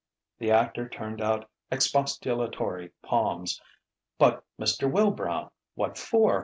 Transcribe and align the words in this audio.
The 0.39 0.49
actor 0.49 0.89
turned 0.89 1.21
out 1.21 1.47
expostulatory 1.71 2.89
palms. 3.03 3.61
"But, 4.17 4.43
Mr. 4.59 4.91
Wilbrow, 4.91 5.51
what 5.75 5.95
for? 5.95 6.39